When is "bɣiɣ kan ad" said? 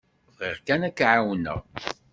0.37-0.93